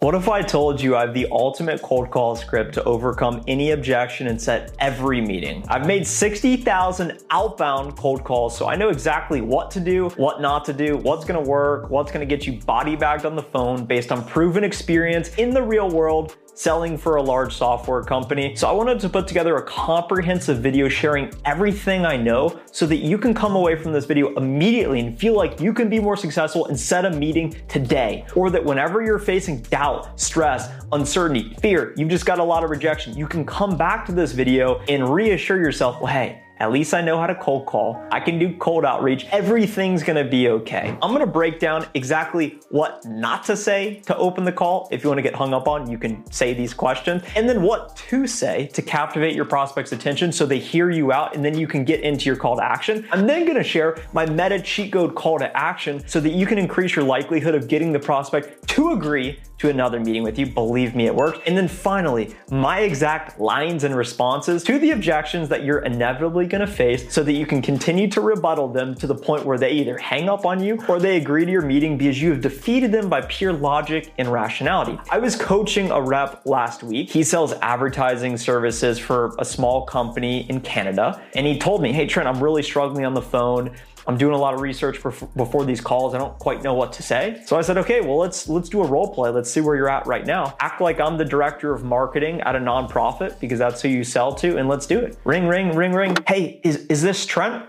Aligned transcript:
What 0.00 0.14
if 0.14 0.28
I 0.28 0.42
told 0.42 0.78
you 0.78 0.94
I 0.94 1.06
have 1.06 1.14
the 1.14 1.26
ultimate 1.30 1.80
cold 1.80 2.10
call 2.10 2.36
script 2.36 2.74
to 2.74 2.84
overcome 2.84 3.42
any 3.48 3.70
objection 3.70 4.26
and 4.26 4.38
set 4.38 4.74
every 4.78 5.22
meeting? 5.22 5.64
I've 5.68 5.86
made 5.86 6.06
60,000 6.06 7.24
outbound 7.30 7.96
cold 7.96 8.22
calls, 8.22 8.54
so 8.54 8.68
I 8.68 8.76
know 8.76 8.90
exactly 8.90 9.40
what 9.40 9.70
to 9.70 9.80
do, 9.80 10.10
what 10.10 10.42
not 10.42 10.66
to 10.66 10.74
do, 10.74 10.98
what's 10.98 11.24
gonna 11.24 11.40
work, 11.40 11.88
what's 11.88 12.12
gonna 12.12 12.26
get 12.26 12.46
you 12.46 12.60
body 12.66 12.94
bagged 12.94 13.24
on 13.24 13.36
the 13.36 13.42
phone 13.42 13.86
based 13.86 14.12
on 14.12 14.22
proven 14.26 14.64
experience 14.64 15.34
in 15.36 15.48
the 15.48 15.62
real 15.62 15.88
world 15.88 16.36
selling 16.56 16.96
for 16.96 17.16
a 17.16 17.22
large 17.22 17.54
software 17.54 18.02
company. 18.02 18.56
So 18.56 18.66
I 18.66 18.72
wanted 18.72 18.98
to 19.00 19.10
put 19.10 19.28
together 19.28 19.56
a 19.56 19.62
comprehensive 19.62 20.58
video 20.58 20.88
sharing 20.88 21.30
everything 21.44 22.06
I 22.06 22.16
know 22.16 22.58
so 22.72 22.86
that 22.86 22.96
you 22.96 23.18
can 23.18 23.34
come 23.34 23.54
away 23.54 23.76
from 23.76 23.92
this 23.92 24.06
video 24.06 24.34
immediately 24.34 25.00
and 25.00 25.18
feel 25.18 25.34
like 25.34 25.60
you 25.60 25.74
can 25.74 25.90
be 25.90 26.00
more 26.00 26.16
successful 26.16 26.66
and 26.66 26.80
set 26.80 27.04
a 27.04 27.10
meeting 27.10 27.54
today. 27.68 28.24
Or 28.34 28.48
that 28.50 28.64
whenever 28.64 29.02
you're 29.02 29.18
facing 29.18 29.60
doubt, 29.64 30.18
stress, 30.18 30.70
uncertainty, 30.92 31.54
fear, 31.60 31.92
you've 31.96 32.08
just 32.08 32.24
got 32.24 32.38
a 32.38 32.44
lot 32.44 32.64
of 32.64 32.70
rejection, 32.70 33.16
you 33.16 33.26
can 33.26 33.44
come 33.44 33.76
back 33.76 34.06
to 34.06 34.12
this 34.12 34.32
video 34.32 34.80
and 34.88 35.12
reassure 35.12 35.58
yourself, 35.58 36.00
well, 36.00 36.12
hey, 36.12 36.42
at 36.58 36.72
least 36.72 36.94
I 36.94 37.02
know 37.02 37.18
how 37.18 37.26
to 37.26 37.34
cold 37.34 37.66
call. 37.66 38.02
I 38.10 38.20
can 38.20 38.38
do 38.38 38.56
cold 38.56 38.84
outreach. 38.84 39.26
Everything's 39.30 40.02
gonna 40.02 40.24
be 40.24 40.48
okay. 40.48 40.96
I'm 41.02 41.12
gonna 41.12 41.26
break 41.26 41.60
down 41.60 41.86
exactly 41.94 42.60
what 42.70 43.04
not 43.04 43.44
to 43.44 43.56
say 43.56 44.00
to 44.06 44.16
open 44.16 44.44
the 44.44 44.52
call. 44.52 44.88
If 44.90 45.04
you 45.04 45.10
wanna 45.10 45.22
get 45.22 45.34
hung 45.34 45.52
up 45.52 45.68
on, 45.68 45.90
you 45.90 45.98
can 45.98 46.24
say 46.32 46.54
these 46.54 46.72
questions. 46.72 47.22
And 47.34 47.48
then 47.48 47.62
what 47.62 47.96
to 48.08 48.26
say 48.26 48.68
to 48.68 48.80
captivate 48.80 49.34
your 49.34 49.44
prospect's 49.44 49.92
attention 49.92 50.32
so 50.32 50.46
they 50.46 50.58
hear 50.58 50.90
you 50.90 51.12
out 51.12 51.34
and 51.34 51.44
then 51.44 51.58
you 51.58 51.66
can 51.66 51.84
get 51.84 52.00
into 52.00 52.24
your 52.24 52.36
call 52.36 52.56
to 52.56 52.64
action. 52.64 53.06
I'm 53.12 53.26
then 53.26 53.46
gonna 53.46 53.62
share 53.62 53.98
my 54.14 54.24
meta 54.24 54.60
cheat 54.60 54.92
code 54.92 55.14
call 55.14 55.38
to 55.38 55.54
action 55.56 56.02
so 56.06 56.20
that 56.20 56.30
you 56.30 56.46
can 56.46 56.58
increase 56.58 56.96
your 56.96 57.04
likelihood 57.04 57.54
of 57.54 57.68
getting 57.68 57.92
the 57.92 58.00
prospect 58.00 58.66
to 58.68 58.92
agree 58.92 59.38
to 59.58 59.70
another 59.70 60.00
meeting 60.00 60.22
with 60.22 60.38
you. 60.38 60.46
Believe 60.46 60.94
me, 60.94 61.06
it 61.06 61.14
works. 61.14 61.38
And 61.46 61.56
then 61.56 61.68
finally, 61.68 62.34
my 62.50 62.80
exact 62.80 63.40
lines 63.40 63.84
and 63.84 63.96
responses 63.96 64.62
to 64.64 64.78
the 64.78 64.90
objections 64.90 65.48
that 65.48 65.64
you're 65.64 65.78
inevitably 65.78 66.45
gonna 66.46 66.66
face 66.66 67.12
so 67.12 67.22
that 67.22 67.32
you 67.32 67.46
can 67.46 67.60
continue 67.60 68.08
to 68.10 68.20
rebuttal 68.20 68.68
them 68.68 68.94
to 68.96 69.06
the 69.06 69.14
point 69.14 69.44
where 69.44 69.58
they 69.58 69.70
either 69.70 69.98
hang 69.98 70.28
up 70.28 70.46
on 70.46 70.62
you 70.62 70.82
or 70.88 70.98
they 70.98 71.16
agree 71.16 71.44
to 71.44 71.50
your 71.50 71.62
meeting 71.62 71.98
because 71.98 72.20
you 72.20 72.30
have 72.30 72.40
defeated 72.40 72.92
them 72.92 73.08
by 73.08 73.20
pure 73.22 73.52
logic 73.52 74.12
and 74.18 74.28
rationality. 74.28 74.98
I 75.10 75.18
was 75.18 75.36
coaching 75.36 75.90
a 75.90 76.00
rep 76.00 76.42
last 76.44 76.82
week. 76.82 77.10
He 77.10 77.22
sells 77.22 77.52
advertising 77.54 78.36
services 78.36 78.98
for 78.98 79.34
a 79.38 79.44
small 79.44 79.84
company 79.86 80.48
in 80.48 80.60
Canada. 80.60 81.22
And 81.34 81.46
he 81.46 81.58
told 81.58 81.82
me, 81.82 81.92
Hey, 81.92 82.06
Trent, 82.06 82.28
I'm 82.28 82.42
really 82.42 82.62
struggling 82.62 83.04
on 83.04 83.14
the 83.14 83.22
phone. 83.22 83.74
I'm 84.06 84.16
doing 84.16 84.34
a 84.34 84.38
lot 84.38 84.54
of 84.54 84.60
research 84.60 85.02
before 85.02 85.64
these 85.64 85.80
calls. 85.80 86.14
I 86.14 86.18
don't 86.18 86.38
quite 86.38 86.62
know 86.62 86.74
what 86.74 86.92
to 86.94 87.02
say. 87.02 87.42
So 87.46 87.56
I 87.56 87.62
said, 87.62 87.76
okay, 87.78 88.00
well, 88.00 88.18
let's 88.18 88.48
let's 88.48 88.68
do 88.68 88.82
a 88.82 88.86
role 88.86 89.12
play. 89.12 89.30
Let's 89.30 89.50
see 89.50 89.60
where 89.60 89.76
you're 89.76 89.88
at 89.88 90.06
right 90.06 90.24
now. 90.24 90.56
Act 90.60 90.80
like 90.80 91.00
I'm 91.00 91.16
the 91.16 91.24
director 91.24 91.72
of 91.72 91.82
marketing 91.84 92.40
at 92.42 92.54
a 92.54 92.60
nonprofit 92.60 93.40
because 93.40 93.58
that's 93.58 93.82
who 93.82 93.88
you 93.88 94.04
sell 94.04 94.34
to, 94.36 94.56
and 94.56 94.68
let's 94.68 94.86
do 94.86 94.98
it. 94.98 95.16
Ring, 95.24 95.46
ring, 95.46 95.74
ring, 95.74 95.92
ring. 95.92 96.16
Hey, 96.26 96.60
is 96.62 96.86
is 96.86 97.02
this 97.02 97.26
Trent? 97.26 97.66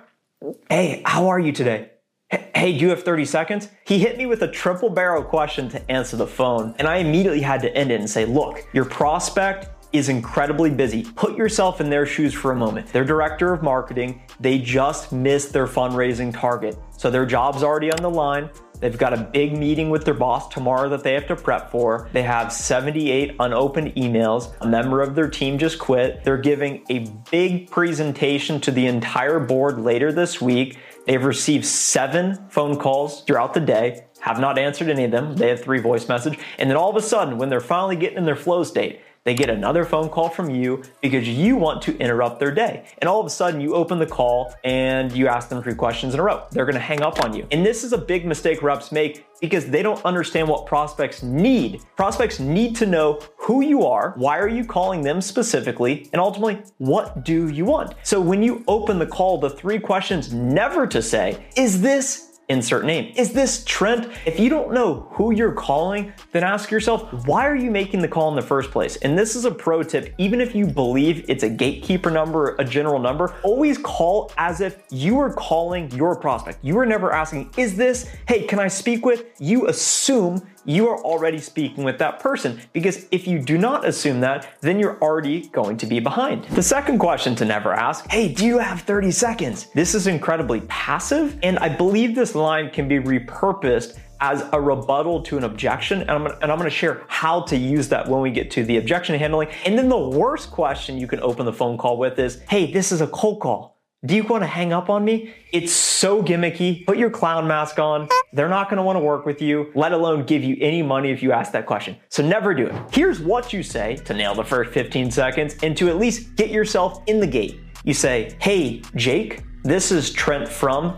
Hey, 0.69 1.01
how 1.05 1.27
are 1.27 1.39
you 1.39 1.51
today? 1.51 1.91
Hey, 2.29 2.77
do 2.77 2.79
you 2.79 2.89
have 2.89 3.03
30 3.03 3.23
seconds? 3.23 3.69
He 3.85 3.99
hit 3.99 4.17
me 4.17 4.25
with 4.25 4.41
a 4.41 4.47
triple 4.49 4.89
barrel 4.89 5.23
question 5.23 5.69
to 5.69 5.91
answer 5.91 6.17
the 6.17 6.27
phone, 6.27 6.75
and 6.77 6.87
I 6.87 6.97
immediately 6.97 7.41
had 7.41 7.61
to 7.61 7.73
end 7.73 7.89
it 7.89 8.01
and 8.01 8.09
say, 8.09 8.25
look, 8.25 8.67
your 8.73 8.83
prospect 8.83 9.69
is 9.93 10.09
incredibly 10.09 10.69
busy. 10.69 11.03
Put 11.15 11.37
yourself 11.37 11.81
in 11.81 11.89
their 11.89 12.05
shoes 12.05 12.33
for 12.33 12.51
a 12.51 12.55
moment. 12.55 12.87
They're 12.87 13.05
director 13.05 13.53
of 13.53 13.63
marketing, 13.63 14.21
they 14.39 14.59
just 14.59 15.11
missed 15.11 15.53
their 15.53 15.67
fundraising 15.67 16.37
target. 16.37 16.77
So 16.97 17.09
their 17.09 17.25
job's 17.25 17.63
already 17.63 17.91
on 17.91 18.01
the 18.01 18.09
line. 18.09 18.49
They've 18.79 18.97
got 18.97 19.13
a 19.13 19.17
big 19.17 19.57
meeting 19.57 19.89
with 19.89 20.05
their 20.05 20.13
boss 20.13 20.49
tomorrow 20.49 20.87
that 20.89 21.03
they 21.03 21.13
have 21.13 21.27
to 21.27 21.35
prep 21.35 21.71
for. 21.71 22.09
They 22.13 22.21
have 22.21 22.53
78 22.53 23.35
unopened 23.39 23.95
emails. 23.95 24.53
A 24.61 24.67
member 24.67 25.01
of 25.01 25.15
their 25.15 25.29
team 25.29 25.57
just 25.57 25.79
quit. 25.79 26.23
They're 26.23 26.37
giving 26.37 26.85
a 26.89 26.99
big 27.31 27.71
presentation 27.71 28.61
to 28.61 28.71
the 28.71 28.85
entire 28.85 29.39
board 29.39 29.79
later 29.79 30.11
this 30.11 30.39
week. 30.39 30.77
They've 31.07 31.23
received 31.23 31.65
seven 31.65 32.49
phone 32.49 32.77
calls 32.77 33.23
throughout 33.23 33.53
the 33.53 33.61
day, 33.61 34.05
have 34.19 34.39
not 34.39 34.59
answered 34.59 34.89
any 34.89 35.05
of 35.05 35.11
them. 35.11 35.35
They 35.35 35.49
have 35.49 35.61
three 35.61 35.79
voice 35.79 36.07
message. 36.07 36.37
And 36.59 36.69
then 36.69 36.77
all 36.77 36.89
of 36.89 36.97
a 36.97 37.01
sudden, 37.01 37.37
when 37.37 37.49
they're 37.49 37.61
finally 37.61 37.95
getting 37.95 38.17
in 38.17 38.25
their 38.25 38.35
flow 38.35 38.63
state, 38.63 39.01
they 39.27 39.33
get 39.33 39.49
another 39.49 39.83
phone 39.83 40.07
call 40.07 40.29
from 40.29 40.49
you 40.49 40.81
because 41.01 41.27
you 41.27 41.57
want 41.57 41.81
to 41.81 41.97
interrupt 41.97 42.39
their 42.39 42.49
day. 42.49 42.85
And 42.99 43.09
all 43.09 43.19
of 43.19 43.25
a 43.25 43.29
sudden, 43.29 43.59
you 43.59 43.75
open 43.75 43.99
the 43.99 44.05
call 44.05 44.55
and 44.63 45.11
you 45.11 45.27
ask 45.27 45.49
them 45.49 45.61
three 45.61 45.75
questions 45.75 46.13
in 46.13 46.21
a 46.21 46.23
row. 46.23 46.45
They're 46.49 46.65
gonna 46.65 46.79
hang 46.79 47.01
up 47.01 47.21
on 47.21 47.35
you. 47.35 47.45
And 47.51 47.65
this 47.65 47.83
is 47.83 47.91
a 47.91 47.97
big 47.97 48.25
mistake 48.25 48.63
reps 48.63 48.89
make 48.89 49.25
because 49.41 49.65
they 49.65 49.83
don't 49.83 50.03
understand 50.05 50.47
what 50.47 50.65
prospects 50.65 51.23
need. 51.23 51.81
Prospects 51.97 52.39
need 52.39 52.73
to 52.77 52.85
know 52.85 53.19
who 53.35 53.61
you 53.61 53.85
are, 53.85 54.13
why 54.15 54.39
are 54.39 54.47
you 54.47 54.63
calling 54.63 55.01
them 55.01 55.19
specifically, 55.21 56.09
and 56.13 56.21
ultimately, 56.21 56.61
what 56.77 57.23
do 57.23 57.49
you 57.49 57.65
want? 57.65 57.95
So 58.03 58.21
when 58.21 58.41
you 58.41 58.63
open 58.67 58.97
the 58.97 59.05
call, 59.05 59.37
the 59.39 59.49
three 59.49 59.77
questions 59.77 60.33
never 60.33 60.87
to 60.87 61.01
say, 61.01 61.45
is 61.55 61.81
this 61.81 62.26
insert 62.49 62.85
name. 62.85 63.13
Is 63.15 63.33
this 63.33 63.63
Trent? 63.65 64.09
If 64.25 64.39
you 64.39 64.49
don't 64.49 64.73
know 64.73 65.07
who 65.11 65.31
you're 65.31 65.51
calling, 65.51 66.13
then 66.31 66.43
ask 66.43 66.71
yourself, 66.71 67.11
why 67.27 67.45
are 67.45 67.55
you 67.55 67.69
making 67.69 68.01
the 68.01 68.07
call 68.07 68.29
in 68.29 68.35
the 68.35 68.41
first 68.41 68.71
place? 68.71 68.95
And 68.97 69.17
this 69.17 69.35
is 69.35 69.45
a 69.45 69.51
pro 69.51 69.83
tip, 69.83 70.13
even 70.17 70.39
if 70.39 70.55
you 70.55 70.65
believe 70.65 71.25
it's 71.29 71.43
a 71.43 71.49
gatekeeper 71.49 72.09
number, 72.09 72.55
a 72.59 72.63
general 72.63 72.99
number, 72.99 73.35
always 73.43 73.77
call 73.77 74.31
as 74.37 74.61
if 74.61 74.81
you 74.89 75.19
are 75.19 75.33
calling 75.33 75.91
your 75.91 76.15
prospect. 76.15 76.59
You 76.61 76.77
are 76.79 76.85
never 76.85 77.11
asking, 77.11 77.53
is 77.57 77.75
this, 77.75 78.09
hey, 78.27 78.43
can 78.43 78.59
I 78.59 78.69
speak 78.69 79.05
with? 79.05 79.25
You 79.39 79.67
assume 79.67 80.47
you 80.67 80.87
are 80.89 81.01
already 81.03 81.39
speaking 81.39 81.83
with 81.83 81.97
that 81.97 82.19
person. 82.19 82.59
Because 82.73 83.07
if 83.09 83.25
you 83.25 83.39
do 83.39 83.57
not 83.57 83.87
assume 83.87 84.19
that, 84.19 84.47
then 84.61 84.79
you're 84.79 84.99
already 85.01 85.47
going 85.47 85.77
to 85.77 85.85
be 85.85 85.99
behind. 85.99 86.43
The 86.43 86.61
second 86.61 86.99
question 86.99 87.35
to 87.37 87.45
never 87.45 87.73
ask, 87.73 88.05
hey, 88.11 88.31
do 88.31 88.45
you 88.45 88.59
have 88.59 88.81
30 88.81 89.11
seconds? 89.11 89.67
This 89.73 89.95
is 89.95 90.07
incredibly 90.07 90.61
passive, 90.61 91.39
and 91.41 91.57
I 91.59 91.69
believe 91.69 92.13
this 92.13 92.35
line 92.35 92.69
can 92.69 92.87
be 92.87 92.99
repurposed 92.99 93.97
as 94.19 94.43
a 94.51 94.59
rebuttal 94.59 95.21
to 95.21 95.37
an 95.37 95.45
objection. 95.45 96.01
And 96.01 96.11
I'm, 96.11 96.23
gonna, 96.23 96.37
and 96.41 96.51
I'm 96.51 96.57
gonna 96.57 96.69
share 96.69 97.03
how 97.07 97.41
to 97.43 97.55
use 97.55 97.87
that 97.89 98.07
when 98.07 98.21
we 98.21 98.31
get 98.31 98.51
to 98.51 98.63
the 98.63 98.77
objection 98.77 99.17
handling. 99.17 99.49
And 99.65 99.77
then 99.77 99.87
the 99.87 99.97
worst 99.97 100.51
question 100.51 100.97
you 100.97 101.07
can 101.07 101.21
open 101.21 101.45
the 101.45 101.53
phone 101.53 101.77
call 101.77 101.97
with 101.97 102.19
is, 102.19 102.41
hey, 102.49 102.71
this 102.71 102.91
is 102.91 102.99
a 102.99 103.07
cold 103.07 103.39
call. 103.39 103.76
Do 104.07 104.15
you 104.15 104.23
want 104.23 104.41
to 104.41 104.47
hang 104.47 104.71
up 104.71 104.89
on 104.89 105.03
me? 105.03 105.33
It's 105.51 105.73
so 105.73 106.23
gimmicky. 106.23 106.85
Put 106.85 106.97
your 106.97 107.09
clown 107.09 107.45
mask 107.45 107.77
on. 107.77 108.07
They're 108.31 108.47
not 108.47 108.69
going 108.69 108.77
to 108.77 108.83
want 108.83 108.95
to 108.95 109.01
work 109.01 109.25
with 109.25 109.41
you, 109.41 109.69
let 109.75 109.91
alone 109.91 110.25
give 110.25 110.45
you 110.45 110.55
any 110.61 110.81
money 110.81 111.11
if 111.11 111.21
you 111.21 111.33
ask 111.33 111.51
that 111.51 111.65
question. 111.65 111.97
So 112.07 112.25
never 112.25 112.53
do 112.53 112.67
it. 112.67 112.75
Here's 112.89 113.19
what 113.19 113.51
you 113.51 113.63
say 113.63 113.97
to 113.97 114.13
nail 114.13 114.33
the 114.33 114.45
first 114.45 114.71
15 114.71 115.11
seconds 115.11 115.57
and 115.61 115.75
to 115.75 115.89
at 115.89 115.97
least 115.97 116.37
get 116.37 116.51
yourself 116.51 117.03
in 117.07 117.19
the 117.19 117.27
gate. 117.27 117.59
You 117.83 117.93
say, 117.93 118.37
Hey, 118.39 118.81
Jake, 118.95 119.43
this 119.63 119.91
is 119.91 120.13
Trent 120.13 120.47
from 120.47 120.97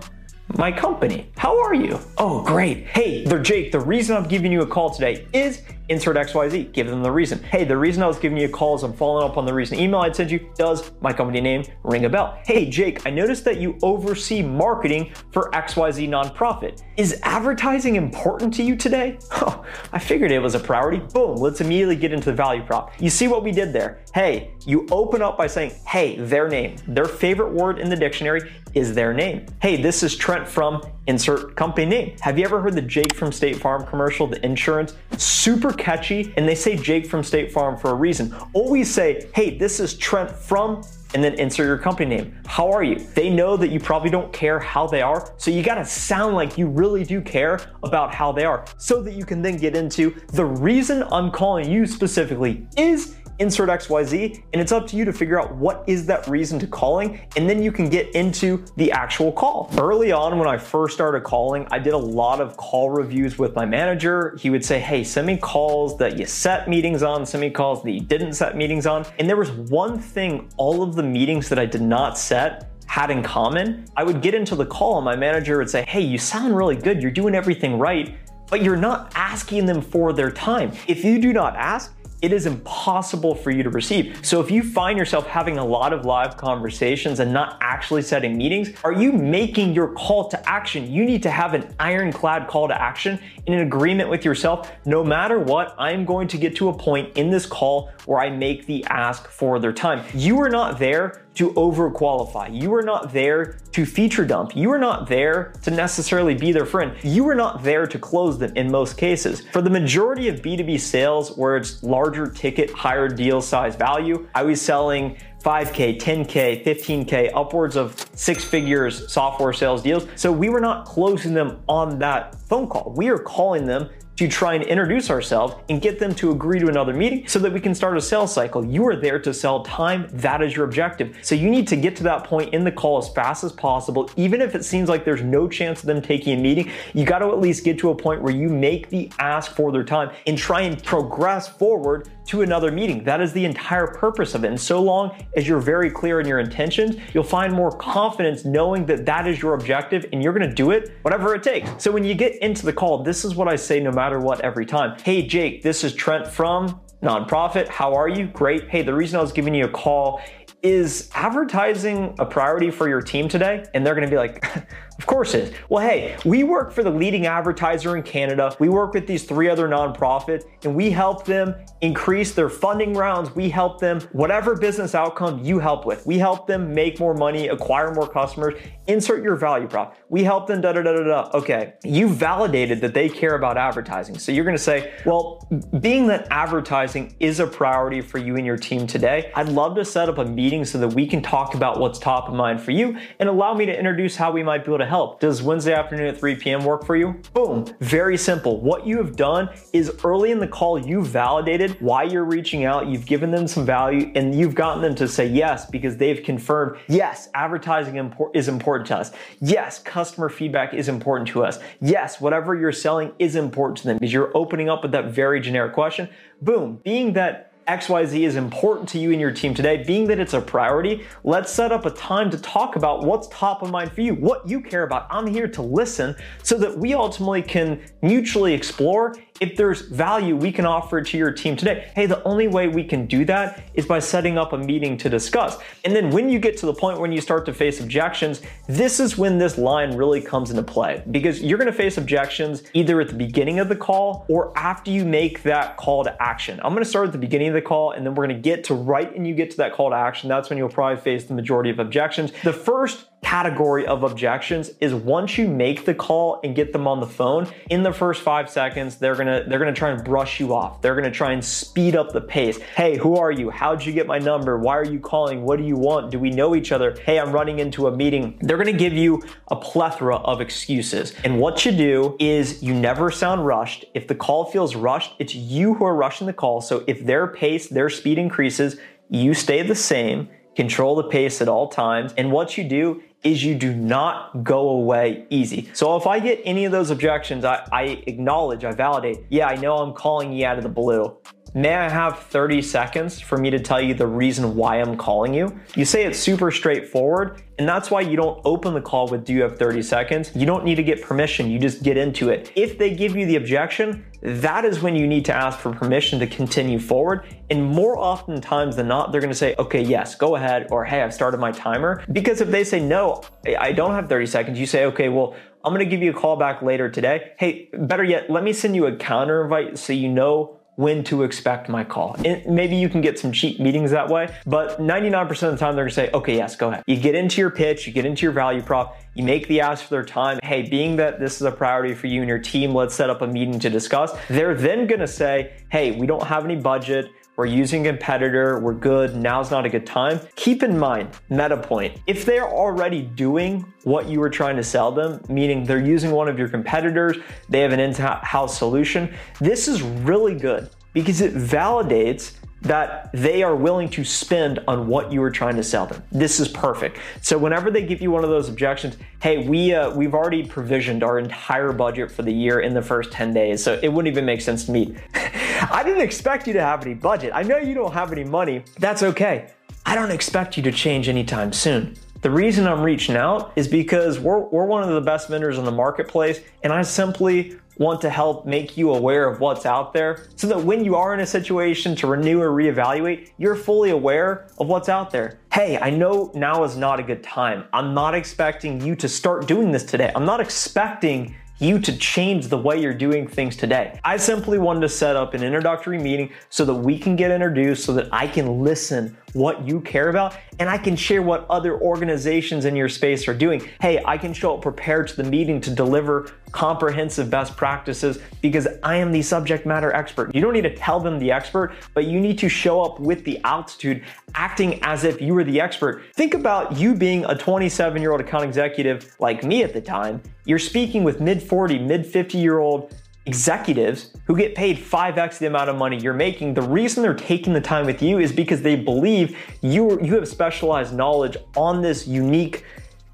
my 0.57 0.71
company. 0.71 1.31
How 1.37 1.59
are 1.61 1.73
you? 1.73 1.99
Oh, 2.17 2.43
great. 2.43 2.87
Hey, 2.87 3.23
there 3.23 3.39
Jake. 3.39 3.71
The 3.71 3.79
reason 3.79 4.15
I'm 4.15 4.27
giving 4.27 4.51
you 4.51 4.61
a 4.61 4.67
call 4.67 4.89
today 4.89 5.27
is 5.33 5.61
insert 5.89 6.15
XYZ. 6.15 6.71
Give 6.71 6.87
them 6.87 7.03
the 7.03 7.11
reason. 7.11 7.41
Hey, 7.43 7.63
the 7.63 7.77
reason 7.77 8.03
I 8.03 8.07
was 8.07 8.17
giving 8.17 8.37
you 8.37 8.45
a 8.45 8.51
call 8.51 8.75
is 8.75 8.83
I'm 8.83 8.93
following 8.93 9.29
up 9.29 9.37
on 9.37 9.45
the 9.45 9.53
recent 9.53 9.79
email 9.79 9.99
I 9.99 10.11
sent 10.11 10.31
you. 10.31 10.49
Does 10.55 10.91
my 11.01 11.11
company 11.11 11.41
name 11.41 11.63
ring 11.83 12.05
a 12.05 12.09
bell? 12.09 12.39
Hey, 12.45 12.69
Jake, 12.69 13.05
I 13.05 13.09
noticed 13.09 13.43
that 13.45 13.59
you 13.59 13.77
oversee 13.81 14.41
marketing 14.41 15.11
for 15.31 15.49
XYZ 15.51 16.07
nonprofit. 16.07 16.83
Is 16.97 17.19
advertising 17.23 17.95
important 17.95 18.53
to 18.55 18.63
you 18.63 18.75
today? 18.75 19.17
Oh, 19.31 19.65
I 19.93 19.99
figured 19.99 20.31
it 20.31 20.39
was 20.39 20.55
a 20.55 20.59
priority. 20.59 20.99
Boom, 20.99 21.35
let's 21.37 21.61
immediately 21.61 21.95
get 21.95 22.13
into 22.13 22.25
the 22.25 22.35
value 22.35 22.63
prop. 22.63 22.91
You 22.99 23.09
see 23.09 23.27
what 23.27 23.43
we 23.43 23.51
did 23.51 23.73
there? 23.73 24.01
Hey, 24.13 24.51
you 24.65 24.87
open 24.91 25.21
up 25.21 25.37
by 25.37 25.47
saying, 25.47 25.71
hey, 25.87 26.17
their 26.17 26.47
name. 26.47 26.75
Their 26.87 27.05
favorite 27.05 27.53
word 27.53 27.79
in 27.79 27.89
the 27.89 27.95
dictionary 27.95 28.51
is 28.73 28.93
their 28.93 29.13
name. 29.13 29.45
Hey, 29.61 29.81
this 29.81 30.03
is 30.03 30.15
Trent 30.15 30.47
from 30.47 30.81
insert 31.07 31.55
company 31.55 31.85
name. 31.85 32.17
Have 32.19 32.37
you 32.37 32.45
ever 32.45 32.61
heard 32.61 32.75
the 32.75 32.81
Jake 32.81 33.13
from 33.15 33.31
State 33.31 33.57
Farm 33.57 33.85
commercial, 33.85 34.27
the 34.27 34.43
insurance? 34.45 34.95
Super 35.17 35.73
catchy, 35.73 36.33
and 36.37 36.47
they 36.47 36.55
say 36.55 36.75
Jake 36.75 37.07
from 37.07 37.23
State 37.23 37.51
Farm 37.51 37.77
for 37.77 37.91
a 37.91 37.95
reason. 37.95 38.35
Always 38.53 38.93
say, 38.93 39.29
hey, 39.33 39.57
this 39.57 39.79
is 39.79 39.97
Trent 39.97 40.29
from 40.31 40.83
and 41.13 41.23
then 41.23 41.33
insert 41.35 41.65
your 41.65 41.77
company 41.77 42.17
name. 42.17 42.35
How 42.45 42.71
are 42.71 42.83
you? 42.83 42.99
They 42.99 43.29
know 43.29 43.57
that 43.57 43.69
you 43.69 43.79
probably 43.79 44.09
don't 44.09 44.31
care 44.31 44.59
how 44.59 44.87
they 44.87 45.01
are, 45.01 45.33
so 45.37 45.49
you 45.49 45.63
gotta 45.63 45.85
sound 45.85 46.35
like 46.35 46.57
you 46.57 46.67
really 46.67 47.03
do 47.03 47.21
care 47.21 47.59
about 47.83 48.13
how 48.13 48.31
they 48.31 48.45
are 48.45 48.65
so 48.77 49.01
that 49.01 49.13
you 49.13 49.25
can 49.25 49.41
then 49.41 49.57
get 49.57 49.75
into 49.75 50.15
the 50.33 50.45
reason 50.45 51.03
I'm 51.11 51.31
calling 51.31 51.69
you 51.69 51.85
specifically 51.87 52.67
is 52.77 53.15
insert 53.39 53.69
XYZ, 53.69 54.43
and 54.53 54.61
it's 54.61 54.71
up 54.71 54.85
to 54.87 54.95
you 54.95 55.05
to 55.05 55.13
figure 55.13 55.39
out 55.39 55.55
what 55.55 55.83
is 55.87 56.05
that 56.05 56.27
reason 56.27 56.59
to 56.59 56.67
calling, 56.67 57.19
and 57.35 57.49
then 57.49 57.63
you 57.63 57.71
can 57.71 57.89
get 57.89 58.13
into 58.15 58.63
the 58.75 58.91
actual 58.91 59.31
call. 59.31 59.71
Early 59.77 60.11
on, 60.11 60.37
when 60.37 60.47
I 60.47 60.57
first 60.57 60.93
started 60.93 61.23
calling, 61.23 61.67
I 61.71 61.79
did 61.79 61.93
a 61.93 61.97
lot 61.97 62.41
of 62.41 62.57
call 62.57 62.89
reviews 62.89 63.39
with 63.39 63.55
my 63.55 63.65
manager. 63.65 64.37
He 64.39 64.49
would 64.49 64.63
say, 64.63 64.79
Hey, 64.79 65.03
send 65.03 65.27
me 65.27 65.37
calls 65.37 65.97
that 65.97 66.17
you 66.17 66.25
set 66.25 66.67
meetings 66.67 67.03
on, 67.03 67.25
send 67.25 67.41
me 67.41 67.49
calls 67.49 67.83
that 67.83 67.91
you 67.91 68.01
didn't 68.01 68.33
set 68.33 68.55
meetings 68.55 68.85
on. 68.85 69.05
And 69.17 69.29
there 69.29 69.37
was 69.37 69.51
one 69.51 69.99
thing 69.99 70.49
all 70.57 70.83
of 70.83 70.95
the 70.95 71.03
meetings 71.03 71.49
that 71.49 71.59
I 71.59 71.65
did 71.65 71.81
not 71.81 72.17
set 72.17 72.71
had 72.85 73.11
in 73.11 73.23
common. 73.23 73.85
I 73.95 74.03
would 74.03 74.21
get 74.21 74.33
into 74.33 74.55
the 74.55 74.65
call, 74.65 74.97
and 74.97 75.05
my 75.05 75.15
manager 75.15 75.57
would 75.57 75.69
say, 75.69 75.85
Hey, 75.87 76.01
you 76.01 76.17
sound 76.17 76.55
really 76.57 76.75
good, 76.75 77.01
you're 77.01 77.11
doing 77.11 77.35
everything 77.35 77.79
right 77.79 78.17
but 78.49 78.63
you're 78.63 78.75
not 78.75 79.11
asking 79.15 79.65
them 79.65 79.81
for 79.81 80.11
their 80.11 80.31
time. 80.31 80.71
If 80.87 81.03
you 81.03 81.21
do 81.21 81.33
not 81.33 81.55
ask, 81.55 81.95
it 82.21 82.33
is 82.33 82.45
impossible 82.45 83.33
for 83.33 83.51
you 83.51 83.63
to 83.63 83.69
receive. 83.69 84.19
So 84.25 84.41
if 84.41 84.51
you 84.51 84.61
find 84.61 84.97
yourself 84.97 85.25
having 85.27 85.57
a 85.57 85.65
lot 85.65 85.93
of 85.93 86.05
live 86.05 86.35
conversations 86.35 87.19
and 87.19 87.31
not 87.31 87.57
actually 87.61 88.01
setting 88.01 88.37
meetings, 88.37 88.71
are 88.83 88.91
you 88.91 89.13
making 89.13 89.73
your 89.73 89.89
call 89.93 90.27
to 90.29 90.49
action? 90.49 90.91
You 90.91 91.05
need 91.05 91.23
to 91.23 91.31
have 91.31 91.53
an 91.53 91.73
ironclad 91.79 92.47
call 92.47 92.67
to 92.67 92.81
action 92.81 93.19
in 93.45 93.53
an 93.53 93.61
agreement 93.61 94.09
with 94.09 94.25
yourself. 94.25 94.71
No 94.85 95.03
matter 95.03 95.39
what, 95.39 95.75
I'm 95.77 96.05
going 96.05 96.27
to 96.29 96.37
get 96.37 96.55
to 96.57 96.69
a 96.69 96.73
point 96.73 97.17
in 97.17 97.29
this 97.29 97.45
call 97.45 97.91
where 98.05 98.19
I 98.19 98.29
make 98.29 98.65
the 98.65 98.83
ask 98.85 99.29
for 99.29 99.59
their 99.59 99.73
time. 99.73 100.05
You 100.13 100.41
are 100.41 100.49
not 100.49 100.77
there 100.77 101.23
to 101.39 101.51
overqualify. 101.51 102.53
You 102.53 102.73
are 102.75 102.81
not 102.81 103.13
there 103.13 103.59
to 103.71 103.85
feature 103.85 104.25
dump. 104.25 104.57
You 104.57 104.73
are 104.73 104.77
not 104.77 105.07
there 105.07 105.53
to 105.61 105.71
necessarily 105.71 106.35
be 106.35 106.51
their 106.51 106.65
friend. 106.65 106.93
You 107.01 107.25
are 107.29 107.35
not 107.35 107.63
there 107.63 107.87
to 107.87 107.97
close 107.97 108.37
them 108.37 108.51
in 108.57 108.69
most 108.69 108.97
cases. 108.97 109.47
For 109.53 109.61
the 109.61 109.69
majority 109.69 110.27
of 110.27 110.41
B2B 110.41 110.81
sales 110.81 111.37
where 111.37 111.55
it's 111.55 111.81
larger 111.81 112.27
ticket, 112.27 112.69
higher 112.71 113.07
deal 113.07 113.41
size 113.41 113.77
value, 113.77 114.27
I 114.35 114.43
was 114.43 114.61
selling 114.61 115.15
5K, 115.41 115.97
10K, 115.97 116.65
15K, 116.65 117.31
upwards 117.33 117.77
of 117.77 117.95
six 118.13 118.43
figures 118.43 119.09
software 119.09 119.53
sales 119.53 119.81
deals. 119.81 120.07
So 120.17 120.33
we 120.33 120.49
were 120.49 120.59
not 120.59 120.83
closing 120.83 121.33
them 121.33 121.61
on 121.69 121.99
that 121.99 122.35
phone 122.49 122.67
call. 122.67 122.93
We 122.97 123.07
are 123.07 123.17
calling 123.17 123.65
them 123.65 123.87
to 124.19 124.27
try 124.27 124.53
and 124.53 124.65
introduce 124.65 125.09
ourselves 125.09 125.55
and 125.69 125.81
get 125.81 125.97
them 125.97 126.13
to 126.13 126.31
agree 126.31 126.59
to 126.59 126.67
another 126.67 126.93
meeting 126.93 127.25
so 127.25 127.39
that 127.39 127.53
we 127.53 127.61
can 127.61 127.73
start 127.73 127.95
a 127.95 128.01
sales 128.01 128.33
cycle. 128.33 128.65
You 128.65 128.85
are 128.85 128.97
there 128.97 129.17
to 129.17 129.33
sell 129.33 129.63
time. 129.63 130.09
That 130.11 130.41
is 130.41 130.53
your 130.53 130.65
objective. 130.65 131.17
So 131.21 131.35
you 131.35 131.49
need 131.49 131.69
to 131.69 131.77
get 131.77 131.95
to 131.95 132.03
that 132.03 132.25
point 132.25 132.53
in 132.53 132.65
the 132.65 132.71
call 132.71 132.97
as 132.97 133.07
fast 133.07 133.45
as 133.45 133.53
possible. 133.53 134.11
Even 134.17 134.41
if 134.41 134.55
it 134.55 134.65
seems 134.65 134.89
like 134.89 135.05
there's 135.05 135.23
no 135.23 135.47
chance 135.47 135.79
of 135.79 135.85
them 135.85 136.01
taking 136.01 136.37
a 136.37 136.41
meeting, 136.41 136.69
you 136.93 137.05
got 137.05 137.19
to 137.19 137.27
at 137.27 137.39
least 137.39 137.63
get 137.63 137.79
to 137.79 137.91
a 137.91 137.95
point 137.95 138.21
where 138.21 138.35
you 138.35 138.49
make 138.49 138.89
the 138.89 139.09
ask 139.19 139.55
for 139.55 139.71
their 139.71 139.85
time 139.85 140.11
and 140.27 140.37
try 140.37 140.63
and 140.63 140.83
progress 140.83 141.47
forward 141.47 142.09
to 142.25 142.41
another 142.41 142.73
meeting. 142.73 143.05
That 143.05 143.21
is 143.21 143.31
the 143.31 143.45
entire 143.45 143.87
purpose 143.87 144.35
of 144.35 144.43
it. 144.43 144.49
And 144.49 144.59
so 144.59 144.83
long 144.83 145.25
as 145.35 145.47
you're 145.47 145.61
very 145.61 145.89
clear 145.89 146.19
in 146.19 146.27
your 146.27 146.39
intentions, 146.39 146.97
you'll 147.13 147.23
find 147.23 147.53
more 147.53 147.71
confidence 147.71 148.43
knowing 148.43 148.85
that 148.87 149.05
that 149.05 149.27
is 149.27 149.41
your 149.41 149.53
objective 149.53 150.05
and 150.11 150.21
you're 150.21 150.33
going 150.33 150.47
to 150.47 150.53
do 150.53 150.71
it 150.71 150.91
whatever 151.03 151.33
it 151.33 151.41
takes. 151.41 151.69
So 151.81 151.89
when 151.89 152.03
you 152.03 152.13
get 152.13 152.35
into 152.43 152.65
the 152.65 152.73
call, 152.73 153.01
this 153.01 153.23
is 153.25 153.33
what 153.33 153.47
I 153.47 153.55
say 153.55 153.79
no 153.79 153.91
matter 154.09 154.19
what 154.19 154.41
every 154.41 154.65
time. 154.65 154.97
Hey, 155.03 155.21
Jake, 155.21 155.61
this 155.61 155.83
is 155.83 155.93
Trent 155.93 156.25
from 156.25 156.81
nonprofit. 157.03 157.67
How 157.67 157.93
are 157.93 158.07
you? 158.07 158.25
Great. 158.25 158.67
Hey, 158.67 158.81
the 158.81 158.93
reason 158.95 159.19
I 159.19 159.21
was 159.21 159.31
giving 159.31 159.53
you 159.53 159.65
a 159.65 159.69
call 159.69 160.19
is 160.63 161.11
advertising 161.13 162.15
a 162.17 162.25
priority 162.25 162.71
for 162.71 162.89
your 162.89 163.01
team 163.01 163.29
today? 163.29 163.63
And 163.75 163.85
they're 163.85 163.93
going 163.93 164.07
to 164.07 164.09
be 164.09 164.17
like, 164.17 164.43
Of 164.99 165.05
course 165.05 165.33
it 165.33 165.43
is. 165.45 165.53
Well, 165.69 165.87
hey, 165.87 166.17
we 166.25 166.43
work 166.43 166.73
for 166.73 166.83
the 166.83 166.89
leading 166.89 167.25
advertiser 167.25 167.95
in 167.95 168.03
Canada. 168.03 168.53
We 168.59 168.67
work 168.67 168.93
with 168.93 169.07
these 169.07 169.23
three 169.23 169.49
other 169.49 169.69
nonprofits 169.69 170.43
and 170.65 170.75
we 170.75 170.91
help 170.91 171.23
them 171.23 171.55
increase 171.79 172.33
their 172.33 172.49
funding 172.49 172.93
rounds. 172.93 173.33
We 173.33 173.49
help 173.49 173.79
them, 173.79 174.01
whatever 174.11 174.57
business 174.57 174.93
outcome 174.93 175.39
you 175.41 175.57
help 175.59 175.85
with, 175.85 176.05
we 176.05 176.17
help 176.17 176.47
them 176.47 176.73
make 176.73 176.99
more 176.99 177.13
money, 177.13 177.47
acquire 177.47 177.93
more 177.93 178.09
customers, 178.09 178.59
insert 178.87 179.23
your 179.23 179.37
value 179.37 179.69
prop. 179.69 179.95
We 180.09 180.25
help 180.25 180.47
them 180.47 180.59
da 180.59 180.73
da 180.73 180.81
da 180.81 180.91
da 180.91 181.03
da. 181.03 181.29
Okay, 181.33 181.75
you 181.85 182.09
validated 182.09 182.81
that 182.81 182.93
they 182.93 183.07
care 183.07 183.35
about 183.35 183.57
advertising. 183.57 184.19
So 184.19 184.33
you're 184.33 184.43
gonna 184.43 184.57
say, 184.57 184.91
well, 185.05 185.47
being 185.79 186.07
that 186.07 186.27
advertising 186.29 187.15
is 187.21 187.39
a 187.39 187.47
priority 187.47 188.01
for 188.01 188.17
you 188.17 188.35
and 188.35 188.45
your 188.45 188.57
team 188.57 188.85
today, 188.85 189.31
I'd 189.33 189.47
love 189.47 189.75
to 189.77 189.85
set 189.85 190.09
up 190.09 190.17
a 190.17 190.25
meeting 190.25 190.65
so 190.65 190.77
that 190.79 190.89
we 190.89 191.07
can 191.07 191.21
talk 191.21 191.55
about 191.55 191.79
what's 191.79 191.99
top 191.99 192.27
of 192.27 192.33
mind 192.33 192.61
for 192.61 192.71
you 192.71 192.97
and 193.19 193.29
allow 193.29 193.53
me 193.53 193.65
to 193.65 193.77
introduce 193.77 194.17
how 194.17 194.31
we 194.33 194.43
might 194.43 194.65
be 194.65 194.71
able 194.71 194.79
to 194.79 194.88
help. 194.89 195.19
Does 195.19 195.41
Wednesday 195.41 195.73
afternoon 195.73 196.07
at 196.07 196.19
3 196.19 196.35
p.m. 196.35 196.65
work 196.65 196.85
for 196.85 196.95
you? 196.95 197.21
Boom. 197.33 197.65
Very 197.79 198.17
simple. 198.17 198.59
What 198.59 198.85
you 198.85 198.97
have 198.97 199.15
done 199.15 199.49
is 199.71 199.91
early 200.03 200.31
in 200.31 200.39
the 200.39 200.47
call, 200.47 200.77
you 200.77 201.03
validated 201.03 201.79
why 201.79 202.03
you're 202.03 202.25
reaching 202.25 202.65
out, 202.65 202.87
you've 202.87 203.05
given 203.05 203.31
them 203.31 203.47
some 203.47 203.65
value, 203.65 204.11
and 204.15 204.33
you've 204.33 204.55
gotten 204.55 204.81
them 204.81 204.95
to 204.95 205.07
say 205.07 205.27
yes 205.27 205.69
because 205.69 205.97
they've 205.97 206.23
confirmed, 206.23 206.77
yes, 206.87 207.29
advertising 207.33 207.95
is 208.33 208.47
important 208.47 208.87
to 208.87 208.97
us. 208.97 209.11
Yes, 209.39 209.79
customer 209.79 210.27
feedback 210.27 210.73
is 210.73 210.89
important 210.89 211.29
to 211.29 211.43
us. 211.43 211.59
Yes, 211.79 212.19
whatever 212.19 212.55
you're 212.55 212.71
selling 212.71 213.13
is 213.19 213.35
important 213.35 213.77
to 213.77 213.83
them 213.85 213.97
because 213.97 214.11
you're 214.11 214.35
opening 214.35 214.69
up 214.69 214.81
with 214.81 214.91
that 214.91 215.11
very 215.13 215.39
generic 215.39 215.73
question. 215.73 216.09
Boom. 216.41 216.79
Being 216.83 217.13
that 217.13 217.48
XYZ 217.69 218.21
is 218.21 218.35
important 218.35 218.89
to 218.89 218.97
you 218.97 219.11
and 219.11 219.21
your 219.21 219.29
team 219.29 219.53
today, 219.53 219.83
being 219.83 220.07
that 220.07 220.19
it's 220.19 220.33
a 220.33 220.41
priority, 220.41 221.05
let's 221.23 221.51
set 221.51 221.71
up 221.71 221.85
a 221.85 221.91
time 221.91 222.31
to 222.31 222.37
talk 222.39 222.75
about 222.75 223.03
what's 223.03 223.27
top 223.27 223.61
of 223.61 223.69
mind 223.69 223.91
for 223.91 224.01
you, 224.01 224.15
what 224.15 224.49
you 224.49 224.59
care 224.59 224.81
about. 224.81 225.05
I'm 225.11 225.27
here 225.27 225.47
to 225.49 225.61
listen 225.61 226.15
so 226.41 226.57
that 226.57 226.75
we 226.75 226.95
ultimately 226.95 227.43
can 227.43 227.79
mutually 228.01 228.55
explore 228.55 229.15
if 229.39 229.55
there's 229.55 229.81
value 229.81 230.35
we 230.35 230.51
can 230.51 230.65
offer 230.65 231.01
to 231.01 231.17
your 231.17 231.31
team 231.31 231.55
today. 231.55 231.91
Hey, 231.95 232.05
the 232.05 232.23
only 232.23 232.47
way 232.47 232.67
we 232.67 232.83
can 232.83 233.05
do 233.05 233.25
that 233.25 233.63
is 233.73 233.85
by 233.85 233.99
setting 233.99 234.37
up 234.37 234.53
a 234.53 234.57
meeting 234.57 234.97
to 234.97 235.09
discuss. 235.09 235.57
And 235.85 235.95
then 235.95 236.11
when 236.11 236.29
you 236.29 236.39
get 236.39 236.57
to 236.57 236.65
the 236.65 236.73
point 236.73 236.99
when 236.99 237.11
you 237.11 237.21
start 237.21 237.45
to 237.45 237.53
face 237.53 237.79
objections, 237.79 238.41
this 238.67 238.99
is 238.99 239.17
when 239.17 239.37
this 239.37 239.57
line 239.57 239.95
really 239.95 240.21
comes 240.21 240.49
into 240.49 240.63
play 240.63 241.03
because 241.11 241.41
you're 241.41 241.57
going 241.57 241.71
to 241.71 241.73
face 241.73 241.97
objections 241.97 242.63
either 242.73 242.99
at 243.01 243.07
the 243.07 243.15
beginning 243.15 243.59
of 243.59 243.69
the 243.69 243.75
call 243.75 244.25
or 244.27 244.57
after 244.57 244.91
you 244.91 245.05
make 245.05 245.43
that 245.43 245.77
call 245.77 246.03
to 246.03 246.21
action. 246.21 246.59
I'm 246.63 246.73
going 246.73 246.83
to 246.83 246.89
start 246.89 247.07
at 247.07 247.11
the 247.11 247.17
beginning 247.17 247.49
of 247.49 247.53
the 247.53 247.61
call 247.61 247.91
and 247.91 248.05
then 248.05 248.15
we're 248.15 248.25
going 248.27 248.37
to 248.37 248.41
get 248.41 248.63
to 248.65 248.73
right 248.73 249.13
and 249.15 249.27
you 249.27 249.33
get 249.33 249.51
to 249.51 249.57
that 249.57 249.73
call 249.73 249.89
to 249.89 249.95
action. 249.95 250.29
That's 250.29 250.49
when 250.49 250.57
you'll 250.57 250.69
probably 250.69 251.01
face 251.01 251.25
the 251.25 251.33
majority 251.33 251.69
of 251.69 251.79
objections. 251.79 252.31
The 252.43 252.53
first 252.53 253.05
category 253.21 253.85
of 253.85 254.03
objections 254.03 254.71
is 254.79 254.93
once 254.93 255.37
you 255.37 255.47
make 255.47 255.85
the 255.85 255.93
call 255.93 256.39
and 256.43 256.55
get 256.55 256.73
them 256.73 256.87
on 256.87 256.99
the 256.99 257.05
phone 257.05 257.47
in 257.69 257.83
the 257.83 257.91
first 257.91 258.21
five 258.21 258.49
seconds 258.49 258.95
they're 258.95 259.15
gonna 259.15 259.43
they're 259.47 259.59
gonna 259.59 259.73
try 259.73 259.91
and 259.91 260.03
brush 260.03 260.39
you 260.39 260.53
off. 260.53 260.81
They're 260.81 260.95
gonna 260.95 261.11
try 261.11 261.33
and 261.33 261.43
speed 261.43 261.95
up 261.95 262.11
the 262.11 262.21
pace. 262.21 262.57
Hey 262.75 262.97
who 262.97 263.17
are 263.17 263.31
you? 263.31 263.49
How'd 263.49 263.83
you 263.85 263.93
get 263.93 264.07
my 264.07 264.17
number? 264.17 264.57
Why 264.57 264.77
are 264.77 264.85
you 264.85 264.99
calling? 264.99 265.43
What 265.43 265.59
do 265.59 265.63
you 265.63 265.75
want? 265.75 266.11
Do 266.11 266.19
we 266.19 266.29
know 266.31 266.55
each 266.55 266.71
other? 266.71 266.97
Hey 267.05 267.19
i'm 267.19 267.31
running 267.31 267.59
into 267.59 267.87
a 267.87 267.95
meeting. 267.95 268.39
They're 268.41 268.57
gonna 268.57 268.73
give 268.73 268.93
you 268.93 269.21
a 269.49 269.55
plethora 269.55 270.15
of 270.15 270.41
excuses. 270.41 271.13
And 271.23 271.39
what 271.39 271.65
you 271.65 271.71
do 271.71 272.15
is 272.19 272.63
you 272.63 272.73
never 272.73 273.11
sound 273.11 273.45
rushed. 273.45 273.85
If 273.93 274.07
the 274.07 274.15
call 274.15 274.45
feels 274.45 274.75
rushed 274.75 275.13
it's 275.19 275.35
you 275.35 275.75
who 275.75 275.85
are 275.85 275.95
rushing 275.95 276.25
the 276.25 276.33
call. 276.33 276.61
So 276.61 276.83
if 276.87 277.05
their 277.05 277.27
pace 277.27 277.67
their 277.67 277.89
speed 277.89 278.17
increases 278.17 278.77
you 279.09 279.33
stay 279.33 279.61
the 279.61 279.75
same 279.75 280.29
control 280.55 280.93
the 280.95 281.03
pace 281.03 281.41
at 281.41 281.47
all 281.47 281.69
times. 281.69 282.13
And 282.17 282.33
what 282.33 282.57
you 282.57 282.65
do 282.65 283.01
is 283.23 283.43
you 283.43 283.55
do 283.55 283.75
not 283.75 284.43
go 284.43 284.69
away 284.69 285.25
easy. 285.29 285.69
So 285.73 285.97
if 285.97 286.07
I 286.07 286.19
get 286.19 286.41
any 286.45 286.65
of 286.65 286.71
those 286.71 286.89
objections, 286.89 287.43
I, 287.43 287.67
I, 287.71 288.03
acknowledge, 288.07 288.63
I 288.63 288.71
validate, 288.71 289.25
yeah, 289.29 289.47
I 289.47 289.55
know 289.55 289.77
I'm 289.77 289.93
calling 289.93 290.31
you 290.31 290.45
out 290.45 290.57
of 290.57 290.63
the 290.63 290.69
blue. 290.69 291.17
May 291.55 291.73
I 291.73 291.89
have 291.89 292.19
30 292.19 292.61
seconds 292.61 293.19
for 293.19 293.37
me 293.37 293.49
to 293.49 293.59
tell 293.59 293.81
you 293.81 293.95
the 293.95 294.05
reason 294.05 294.55
why 294.55 294.75
I'm 294.77 294.95
calling 294.95 295.33
you? 295.33 295.59
You 295.75 295.83
say 295.83 296.05
it's 296.05 296.19
super 296.19 296.51
straightforward, 296.51 297.41
and 297.57 297.67
that's 297.67 297.89
why 297.89 298.01
you 298.01 298.15
don't 298.15 298.39
open 298.45 298.75
the 298.75 298.81
call 298.81 299.07
with 299.07 299.25
Do 299.25 299.33
you 299.33 299.41
have 299.41 299.57
30 299.57 299.81
seconds? 299.81 300.31
You 300.35 300.45
don't 300.45 300.63
need 300.63 300.75
to 300.75 300.83
get 300.83 301.01
permission, 301.01 301.49
you 301.49 301.57
just 301.57 301.81
get 301.81 301.97
into 301.97 302.29
it. 302.29 302.51
If 302.55 302.77
they 302.77 302.93
give 302.93 303.15
you 303.15 303.25
the 303.25 303.35
objection, 303.35 304.05
that 304.21 304.63
is 304.63 304.81
when 304.81 304.95
you 304.95 305.07
need 305.07 305.25
to 305.25 305.33
ask 305.33 305.57
for 305.57 305.73
permission 305.73 306.19
to 306.19 306.27
continue 306.27 306.77
forward. 306.77 307.25
And 307.49 307.65
more 307.65 307.97
often 307.97 308.39
times 308.41 308.75
than 308.75 308.87
not, 308.87 309.11
they're 309.11 309.21
gonna 309.21 309.33
say, 309.33 309.55
okay, 309.57 309.81
yes, 309.81 310.13
go 310.13 310.35
ahead, 310.35 310.67
or 310.69 310.85
hey, 310.85 311.01
I've 311.01 311.13
started 311.13 311.39
my 311.39 311.51
timer. 311.51 312.03
Because 312.11 312.41
if 312.41 312.49
they 312.49 312.63
say, 312.63 312.79
no, 312.79 313.23
I 313.57 313.71
don't 313.71 313.95
have 313.95 314.07
30 314.07 314.27
seconds, 314.27 314.59
you 314.59 314.67
say, 314.67 314.85
okay, 314.85 315.09
well, 315.09 315.35
I'm 315.65 315.73
gonna 315.73 315.85
give 315.85 316.03
you 316.03 316.11
a 316.11 316.13
call 316.13 316.35
back 316.35 316.61
later 316.61 316.89
today. 316.89 317.33
Hey, 317.39 317.69
better 317.73 318.03
yet, 318.03 318.29
let 318.29 318.43
me 318.43 318.53
send 318.53 318.75
you 318.75 318.85
a 318.85 318.95
counter 318.95 319.43
invite 319.43 319.79
so 319.79 319.93
you 319.93 320.09
know 320.09 320.58
when 320.79 321.03
to 321.03 321.23
expect 321.23 321.67
my 321.67 321.83
call. 321.83 322.15
And 322.23 322.45
maybe 322.45 322.77
you 322.77 322.87
can 322.87 323.01
get 323.01 323.19
some 323.19 323.33
cheap 323.33 323.59
meetings 323.59 323.91
that 323.91 324.07
way, 324.07 324.33
but 324.45 324.79
99% 324.79 325.29
of 325.29 325.37
the 325.51 325.57
time 325.57 325.75
they're 325.75 325.83
gonna 325.83 325.91
say, 325.91 326.09
okay, 326.13 326.37
yes, 326.37 326.55
go 326.55 326.69
ahead. 326.69 326.85
You 326.87 326.95
get 326.95 327.15
into 327.15 327.41
your 327.41 327.49
pitch, 327.49 327.85
you 327.85 327.91
get 327.91 328.05
into 328.05 328.21
your 328.21 328.31
value 328.31 328.61
prop, 328.61 328.97
you 329.13 329.25
make 329.25 329.49
the 329.49 329.59
ask 329.59 329.83
for 329.83 329.89
their 329.89 330.05
time. 330.05 330.39
Hey, 330.41 330.69
being 330.69 330.95
that 330.95 331.19
this 331.19 331.35
is 331.35 331.41
a 331.41 331.51
priority 331.51 331.93
for 331.95 332.07
you 332.07 332.21
and 332.21 332.29
your 332.29 332.39
team, 332.39 332.73
let's 332.73 332.95
set 332.95 333.09
up 333.09 333.21
a 333.21 333.27
meeting 333.27 333.59
to 333.59 333.69
discuss. 333.69 334.17
They're 334.29 334.55
then 334.55 334.87
gonna 334.87 335.05
say, 335.05 335.51
hey, 335.69 335.91
we 335.91 336.07
don't 336.07 336.23
have 336.23 336.45
any 336.45 336.55
budget 336.55 337.11
we're 337.39 337.45
using 337.45 337.87
a 337.87 337.91
competitor, 337.91 338.59
we're 338.59 338.73
good, 338.73 339.15
now's 339.15 339.49
not 339.49 339.65
a 339.65 339.69
good 339.69 339.85
time. 339.85 340.19
Keep 340.35 340.61
in 340.61 340.77
mind, 340.77 341.07
MetaPoint, 341.31 341.97
if 342.05 342.25
they're 342.25 342.49
already 342.49 343.01
doing 343.01 343.63
what 343.85 344.09
you 344.09 344.19
were 344.19 344.29
trying 344.29 344.57
to 344.57 344.63
sell 344.63 344.91
them, 344.91 345.21
meaning 345.29 345.63
they're 345.63 345.79
using 345.79 346.11
one 346.11 346.27
of 346.27 346.37
your 346.37 346.49
competitors, 346.49 347.15
they 347.47 347.61
have 347.61 347.71
an 347.71 347.79
in-house 347.79 348.57
solution, 348.57 349.15
this 349.39 349.69
is 349.69 349.81
really 349.81 350.35
good 350.35 350.69
because 350.91 351.21
it 351.21 351.33
validates 351.33 352.33
that 352.61 353.09
they 353.13 353.41
are 353.41 353.55
willing 353.55 353.87
to 353.87 354.03
spend 354.03 354.59
on 354.67 354.87
what 354.87 355.09
you 355.09 355.23
are 355.23 355.31
trying 355.31 355.55
to 355.55 355.63
sell 355.63 355.85
them. 355.85 356.03
This 356.11 356.41
is 356.41 356.49
perfect. 356.49 356.99
So 357.21 357.37
whenever 357.37 357.71
they 357.71 357.85
give 357.85 358.01
you 358.01 358.11
one 358.11 358.25
of 358.25 358.29
those 358.29 358.49
objections, 358.49 358.97
hey, 359.21 359.47
we 359.47 359.73
uh, 359.73 359.95
we've 359.95 360.13
already 360.13 360.45
provisioned 360.45 361.03
our 361.03 361.17
entire 361.19 361.71
budget 361.71 362.11
for 362.11 362.21
the 362.21 362.33
year 362.33 362.59
in 362.59 362.73
the 362.73 362.81
first 362.81 363.13
10 363.13 363.33
days, 363.33 363.63
so 363.63 363.79
it 363.81 363.87
wouldn't 363.87 364.11
even 364.11 364.25
make 364.25 364.41
sense 364.41 364.65
to 364.65 364.73
me. 364.73 364.97
I 365.71 365.83
didn't 365.83 366.01
expect 366.01 366.47
you 366.47 366.53
to 366.53 366.61
have 366.61 366.85
any 366.85 366.93
budget. 366.93 367.31
I 367.33 367.43
know 367.43 367.57
you 367.57 367.73
don't 367.73 367.93
have 367.93 368.11
any 368.11 368.23
money. 368.23 368.63
That's 368.79 369.03
okay. 369.03 369.51
I 369.85 369.95
don't 369.95 370.11
expect 370.11 370.55
you 370.55 370.63
to 370.63 370.71
change 370.71 371.09
anytime 371.09 371.51
soon. 371.51 371.95
The 372.21 372.29
reason 372.29 372.67
I'm 372.67 372.81
reaching 372.81 373.15
out 373.15 373.53
is 373.55 373.67
because 373.67 374.19
we're, 374.19 374.39
we're 374.39 374.65
one 374.65 374.83
of 374.83 374.89
the 374.89 375.01
best 375.01 375.29
vendors 375.29 375.57
in 375.57 375.63
the 375.63 375.71
marketplace, 375.71 376.41
and 376.63 376.73
I 376.73 376.81
simply 376.81 377.57
want 377.77 378.01
to 378.01 378.09
help 378.09 378.45
make 378.45 378.75
you 378.75 378.93
aware 378.93 379.27
of 379.27 379.39
what's 379.39 379.65
out 379.65 379.93
there 379.93 380.27
so 380.35 380.47
that 380.47 380.61
when 380.61 380.83
you 380.83 380.95
are 380.95 381.13
in 381.13 381.21
a 381.21 381.25
situation 381.25 381.95
to 381.95 382.07
renew 382.07 382.41
or 382.41 382.49
reevaluate, 382.49 383.29
you're 383.37 383.55
fully 383.55 383.91
aware 383.91 384.47
of 384.57 384.67
what's 384.67 384.89
out 384.89 385.11
there. 385.11 385.39
Hey, 385.53 385.77
I 385.77 385.89
know 385.89 386.29
now 386.35 386.65
is 386.65 386.75
not 386.75 386.99
a 386.99 387.03
good 387.03 387.23
time. 387.23 387.63
I'm 387.71 387.93
not 387.93 388.13
expecting 388.13 388.81
you 388.85 388.97
to 388.97 389.07
start 389.07 389.47
doing 389.47 389.71
this 389.71 389.85
today. 389.85 390.11
I'm 390.13 390.25
not 390.25 390.41
expecting 390.41 391.35
you 391.59 391.77
to 391.79 391.95
change 391.97 392.47
the 392.47 392.57
way 392.57 392.81
you're 392.81 392.93
doing 392.93 393.27
things 393.27 393.55
today. 393.55 393.99
I 394.03 394.17
simply 394.17 394.57
wanted 394.57 394.81
to 394.81 394.89
set 394.89 395.15
up 395.15 395.33
an 395.33 395.43
introductory 395.43 395.99
meeting 395.99 396.31
so 396.49 396.65
that 396.65 396.73
we 396.73 396.97
can 396.97 397.15
get 397.15 397.31
introduced, 397.31 397.85
so 397.85 397.93
that 397.93 398.07
I 398.13 398.27
can 398.27 398.63
listen 398.63 399.17
what 399.33 399.67
you 399.67 399.81
care 399.81 400.09
about 400.09 400.35
and 400.59 400.69
I 400.69 400.77
can 400.77 400.95
share 400.95 401.21
what 401.21 401.45
other 401.49 401.79
organizations 401.79 402.65
in 402.65 402.75
your 402.75 402.89
space 402.89 403.27
are 403.27 403.33
doing. 403.33 403.67
Hey, 403.81 404.03
I 404.05 404.17
can 404.17 404.33
show 404.33 404.55
up 404.55 404.61
prepared 404.61 405.07
to 405.09 405.15
the 405.15 405.23
meeting 405.23 405.61
to 405.61 405.71
deliver 405.71 406.31
comprehensive 406.51 407.29
best 407.29 407.55
practices 407.55 408.19
because 408.41 408.67
I 408.83 408.95
am 408.97 409.11
the 409.11 409.21
subject 409.21 409.65
matter 409.65 409.93
expert. 409.93 410.33
You 410.35 410.41
don't 410.41 410.53
need 410.53 410.63
to 410.63 410.75
tell 410.75 410.99
them 410.99 411.19
the 411.19 411.31
expert, 411.31 411.73
but 411.93 412.05
you 412.05 412.19
need 412.19 412.37
to 412.39 412.49
show 412.49 412.81
up 412.81 412.99
with 412.99 413.23
the 413.23 413.39
altitude, 413.43 414.03
acting 414.35 414.83
as 414.83 415.03
if 415.03 415.21
you 415.21 415.33
were 415.33 415.43
the 415.43 415.61
expert. 415.61 416.03
Think 416.15 416.33
about 416.33 416.77
you 416.77 416.93
being 416.95 417.23
a 417.25 417.35
27 417.35 418.01
year 418.01 418.11
old 418.11 418.21
account 418.21 418.43
executive 418.43 419.15
like 419.19 419.43
me 419.43 419.63
at 419.63 419.73
the 419.73 419.81
time. 419.81 420.21
You're 420.45 420.59
speaking 420.59 421.03
with 421.03 421.21
mid 421.21 421.41
40, 421.41 421.79
mid 421.79 422.05
50 422.05 422.37
year 422.37 422.59
old 422.59 422.93
executives 423.25 424.11
who 424.25 424.35
get 424.35 424.55
paid 424.55 424.77
5x 424.77 425.37
the 425.37 425.47
amount 425.47 425.69
of 425.69 425.75
money 425.75 425.97
you're 425.99 426.13
making, 426.13 426.53
the 426.53 426.61
reason 426.61 427.03
they're 427.03 427.13
taking 427.13 427.53
the 427.53 427.61
time 427.61 427.85
with 427.85 428.01
you 428.01 428.19
is 428.19 428.31
because 428.31 428.61
they 428.61 428.75
believe 428.75 429.37
you, 429.61 430.01
you 430.01 430.15
have 430.15 430.27
specialized 430.27 430.93
knowledge 430.95 431.37
on 431.55 431.81
this 431.81 432.07
unique 432.07 432.63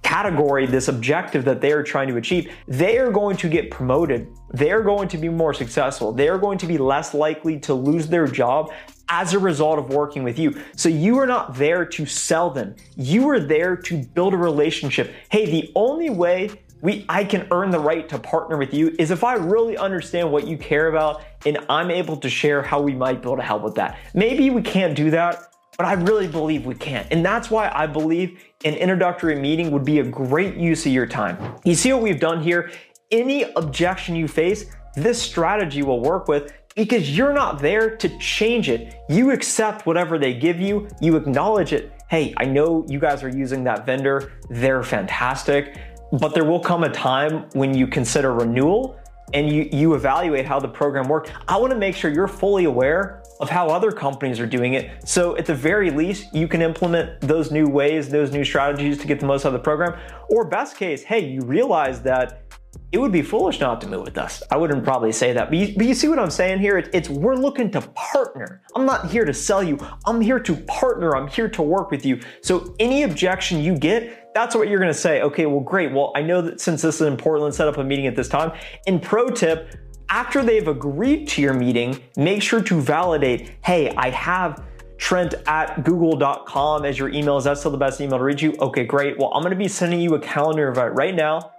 category, 0.06 0.68
this 0.68 0.88
objective 0.88 1.44
that 1.46 1.62
they 1.62 1.72
are 1.72 1.82
trying 1.82 2.08
to 2.08 2.16
achieve, 2.18 2.54
they 2.68 3.00
are 3.00 3.12
going 3.12 3.36
to 3.36 3.50
get 3.50 3.72
promoted. 3.72 4.28
They're 4.52 4.84
going 4.84 5.08
to 5.10 5.18
be 5.18 5.30
more 5.30 5.54
successful. 5.54 6.12
They're 6.12 6.38
going 6.38 6.60
to 6.60 6.68
be 6.68 6.78
less 6.78 7.16
likely 7.16 7.60
to 7.62 7.74
lose 7.74 8.08
their 8.08 8.28
job 8.28 8.72
as 9.10 9.34
a 9.34 9.40
result 9.40 9.80
of 9.80 9.90
working 9.90 10.24
with 10.24 10.38
you. 10.38 10.62
So 10.76 10.90
you 10.90 11.18
are 11.18 11.26
not 11.26 11.56
there 11.56 11.86
to 11.86 12.06
sell 12.06 12.52
them. 12.52 12.76
You 12.96 13.28
are 13.30 13.40
there 13.40 13.76
to 13.76 14.04
build 14.04 14.34
a 14.36 14.38
relationship. 14.38 15.12
Hey, 15.30 15.50
the 15.50 15.72
only 15.76 16.12
way 16.12 16.52
we 16.86 17.04
I 17.10 17.24
can 17.24 17.48
earn 17.52 17.72
the 17.72 17.80
right 17.80 18.08
to 18.10 18.20
partner 18.20 18.58
with 18.58 18.72
you 18.72 18.96
is 19.00 19.10
if 19.10 19.24
I 19.24 19.34
really 19.34 19.76
understand 19.76 20.32
what 20.32 20.48
you 20.48 20.56
care 20.56 20.88
about 20.88 21.24
and 21.46 21.58
I'm 21.68 21.90
able 21.90 22.16
to 22.18 22.30
share 22.30 22.62
how 22.62 22.80
we 22.80 22.94
might 22.94 23.24
be 23.24 23.28
able 23.28 23.38
to 23.38 23.44
help 23.44 23.64
with 23.64 23.74
that. 23.76 23.98
Maybe 24.14 24.52
we 24.52 24.62
can't 24.62 24.96
do 24.96 25.10
that, 25.10 25.52
but 25.78 25.88
I 25.88 25.94
really 25.94 26.28
believe 26.28 26.68
we 26.68 26.76
can. 26.76 27.08
And 27.10 27.26
that's 27.26 27.50
why 27.50 27.72
I 27.74 27.88
believe 27.88 28.40
an 28.64 28.76
introductory 28.76 29.36
meeting 29.36 29.72
would 29.72 29.84
be 29.84 29.98
a 29.98 30.04
great 30.04 30.58
use 30.58 30.86
of 30.86 30.92
your 30.92 31.08
time. 31.08 31.56
You 31.66 31.74
see 31.74 31.92
what 31.92 32.04
we've 32.04 32.20
done 32.20 32.42
here? 32.44 32.72
Any 33.12 33.44
objection 33.56 34.16
you 34.16 34.28
face, 34.28 34.66
this 34.96 35.20
strategy 35.20 35.82
will 35.82 36.02
work 36.02 36.28
with 36.28 36.54
because 36.76 37.18
you're 37.18 37.34
not 37.34 37.60
there 37.60 37.98
to 37.98 38.20
change 38.20 38.70
it. 38.70 38.94
You 39.10 39.32
accept 39.32 39.88
whatever 39.88 40.20
they 40.20 40.36
give 40.36 40.60
you, 40.60 40.88
you 41.02 41.16
acknowledge 41.16 41.74
it. 41.74 41.94
Hey, 42.12 42.36
I 42.38 42.46
know 42.46 42.86
you 42.88 43.00
guys 43.00 43.24
are 43.24 43.30
using 43.30 43.64
that 43.64 43.88
vendor, 43.88 44.34
they're 44.50 44.84
fantastic 44.84 45.80
but 46.12 46.34
there 46.34 46.46
will 46.46 46.60
come 46.60 46.84
a 46.84 46.90
time 46.90 47.50
when 47.54 47.74
you 47.74 47.88
consider 47.88 48.34
renewal 48.34 49.00
and 49.34 49.50
you, 49.50 49.68
you 49.72 49.96
evaluate 49.96 50.46
how 50.46 50.60
the 50.60 50.68
program 50.68 51.08
worked. 51.08 51.32
I 51.48 51.58
wanna 51.58 51.76
make 51.76 51.96
sure 51.96 52.12
you're 52.12 52.28
fully 52.28 52.66
aware 52.66 53.24
of 53.40 53.50
how 53.50 53.68
other 53.68 53.92
companies 53.92 54.40
are 54.40 54.46
doing 54.46 54.76
it. 54.76 54.92
So 55.08 55.36
at 55.38 55.46
the 55.46 55.56
very 55.56 55.92
least, 55.92 56.34
you 56.34 56.48
can 56.48 56.62
implement 56.62 57.20
those 57.22 57.52
new 57.52 57.68
ways, 57.68 58.10
those 58.10 58.32
new 58.32 58.46
strategies 58.46 58.98
to 59.00 59.08
get 59.08 59.20
the 59.20 59.26
most 59.26 59.46
out 59.46 59.50
of 59.50 59.54
the 59.54 59.60
program. 59.60 60.00
Or 60.30 60.46
best 60.46 60.78
case, 60.78 61.04
hey, 61.04 61.20
you 61.20 61.42
realize 61.42 62.02
that 62.04 62.45
it 62.92 62.98
would 62.98 63.12
be 63.12 63.22
foolish 63.22 63.60
not 63.60 63.82
to 63.82 63.88
move 63.88 64.04
with 64.04 64.18
us. 64.18 64.42
I 64.52 64.58
wouldn't 64.58 64.84
probably 64.84 65.12
say 65.12 65.34
that, 65.34 65.50
but 65.50 65.58
you, 65.58 65.76
but 65.76 65.86
you 65.86 65.94
see 65.94 66.08
what 66.08 66.20
I'm 66.20 66.30
saying 66.30 66.60
here? 66.60 66.78
It's, 66.78 66.90
it's 66.94 67.10
we're 67.10 67.36
looking 67.36 67.70
to 67.72 67.82
partner. 67.82 68.62
I'm 68.76 68.86
not 68.86 69.10
here 69.10 69.26
to 69.26 69.34
sell 69.34 69.62
you. 69.62 69.78
I'm 70.06 70.22
here 70.22 70.40
to 70.40 70.56
partner. 70.56 71.16
I'm 71.16 71.28
here 71.28 71.50
to 71.50 71.62
work 71.62 71.92
with 71.92 72.06
you. 72.06 72.22
So 72.42 72.74
any 72.80 73.04
objection 73.04 73.60
you 73.60 73.78
get, 73.78 74.34
that's 74.34 74.56
what 74.56 74.70
you're 74.70 74.80
going 74.80 74.94
to 74.94 74.98
say. 75.00 75.22
Okay, 75.22 75.46
well, 75.46 75.60
great. 75.60 75.92
Well, 75.92 76.12
I 76.16 76.22
know 76.22 76.42
that 76.42 76.62
since 76.62 76.82
this 76.82 76.96
is 76.96 77.08
important, 77.08 77.46
let's 77.46 77.58
set 77.58 77.68
up 77.68 77.78
a 77.78 77.84
meeting 77.84 78.08
at 78.08 78.16
this 78.16 78.30
time. 78.30 78.52
And 78.88 79.02
pro 79.02 79.30
tip, 79.30 79.76
after 80.10 80.44
they've 80.44 80.68
agreed 80.68 81.28
to 81.30 81.42
your 81.42 81.54
meeting, 81.54 82.02
make 82.16 82.42
sure 82.42 82.62
to 82.62 82.82
validate, 82.82 83.52
hey, 83.64 83.94
I 83.96 84.10
have 84.12 84.64
Trent 84.98 85.36
at 85.46 85.84
google.com 85.84 86.86
as 86.86 86.98
your 86.98 87.10
email. 87.10 87.38
Is 87.38 87.44
that 87.44 87.58
still 87.58 87.72
the 87.72 87.78
best 87.78 88.00
email 88.00 88.18
to 88.18 88.24
reach 88.24 88.42
you? 88.42 88.56
Okay, 88.60 88.86
great. 88.86 89.18
Well, 89.18 89.30
I'm 89.34 89.42
going 89.42 89.52
to 89.52 89.58
be 89.58 89.68
sending 89.68 90.00
you 90.00 90.16
a 90.16 90.20
calendar 90.20 90.70
invite 90.70 90.96
right 90.96 91.14
now 91.14 91.52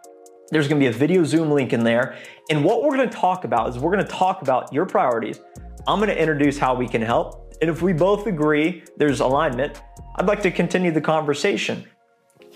there's 0.51 0.69
gonna 0.69 0.79
be 0.79 0.87
a 0.87 0.93
video 0.93 1.25
Zoom 1.25 1.51
link 1.51 1.73
in 1.73 1.83
there. 1.83 2.17
And 2.51 2.65
what 2.65 2.83
we're 2.83 2.97
gonna 2.97 3.11
talk 3.11 3.45
about 3.45 3.69
is 3.69 3.79
we're 3.79 3.91
gonna 3.91 4.05
talk 4.05 4.43
about 4.43 4.73
your 4.73 4.87
priorities. 4.87 5.41
I'm 5.87 6.01
gonna 6.01 6.13
introduce 6.13 6.59
how 6.59 6.75
we 6.75 6.89
can 6.89 7.03
help. 7.03 7.55
And 7.61 7.71
if 7.71 7.83
we 7.83 7.93
both 7.93 8.27
agree 8.27 8.85
there's 8.97 9.21
alignment, 9.21 9.83
I'd 10.17 10.27
like 10.27 10.43
to 10.43 10.51
continue 10.51 10.93
the 10.93 11.01
conversation. 11.01 11.87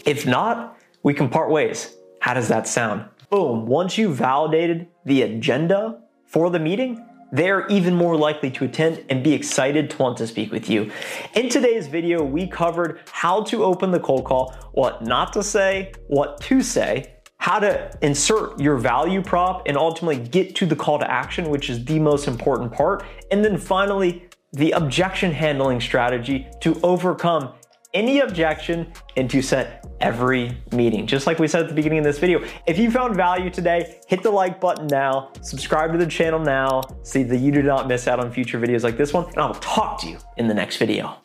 If 0.04 0.26
not, 0.26 0.78
we 1.02 1.14
can 1.14 1.28
part 1.28 1.50
ways. 1.50 1.96
How 2.20 2.34
does 2.34 2.48
that 2.48 2.68
sound? 2.68 3.06
Boom, 3.30 3.66
once 3.66 3.96
you 3.96 4.12
validated 4.12 4.88
the 5.04 5.22
agenda 5.22 6.00
for 6.26 6.50
the 6.50 6.58
meeting, 6.58 7.06
they're 7.32 7.66
even 7.68 7.94
more 7.94 8.16
likely 8.16 8.50
to 8.50 8.64
attend 8.64 9.04
and 9.08 9.22
be 9.22 9.32
excited 9.32 9.88
to 9.90 9.98
want 9.98 10.16
to 10.18 10.26
speak 10.26 10.50
with 10.50 10.68
you. 10.68 10.90
In 11.34 11.48
today's 11.48 11.86
video, 11.86 12.24
we 12.24 12.46
covered 12.46 13.00
how 13.12 13.42
to 13.44 13.62
open 13.64 13.92
the 13.92 14.00
cold 14.00 14.24
call, 14.24 14.54
what 14.72 15.02
not 15.02 15.32
to 15.34 15.42
say, 15.42 15.92
what 16.08 16.40
to 16.42 16.60
say, 16.60 17.19
how 17.40 17.58
to 17.58 17.90
insert 18.02 18.60
your 18.60 18.76
value 18.76 19.22
prop 19.22 19.66
and 19.66 19.76
ultimately 19.76 20.22
get 20.28 20.54
to 20.54 20.66
the 20.66 20.76
call 20.76 20.98
to 20.98 21.10
action, 21.10 21.48
which 21.48 21.70
is 21.70 21.82
the 21.86 21.98
most 21.98 22.28
important 22.28 22.70
part. 22.70 23.02
And 23.30 23.42
then 23.42 23.56
finally, 23.56 24.28
the 24.52 24.72
objection 24.72 25.32
handling 25.32 25.80
strategy 25.80 26.46
to 26.60 26.78
overcome 26.82 27.54
any 27.94 28.20
objection 28.20 28.92
and 29.16 29.28
to 29.30 29.40
set 29.40 29.86
every 30.00 30.56
meeting. 30.70 31.06
Just 31.06 31.26
like 31.26 31.38
we 31.38 31.48
said 31.48 31.62
at 31.62 31.68
the 31.68 31.74
beginning 31.74 31.98
of 31.98 32.04
this 32.04 32.18
video, 32.18 32.44
if 32.66 32.78
you 32.78 32.90
found 32.90 33.16
value 33.16 33.48
today, 33.48 34.00
hit 34.06 34.22
the 34.22 34.30
like 34.30 34.60
button 34.60 34.86
now, 34.86 35.32
subscribe 35.40 35.92
to 35.92 35.98
the 35.98 36.06
channel 36.06 36.38
now, 36.38 36.82
so 37.02 37.24
that 37.24 37.38
you 37.38 37.50
do 37.50 37.62
not 37.62 37.88
miss 37.88 38.06
out 38.06 38.20
on 38.20 38.30
future 38.30 38.60
videos 38.60 38.84
like 38.84 38.98
this 38.98 39.14
one, 39.14 39.24
and 39.30 39.38
I'll 39.38 39.54
talk 39.54 39.98
to 40.02 40.08
you 40.08 40.18
in 40.36 40.46
the 40.46 40.54
next 40.54 40.76
video. 40.76 41.16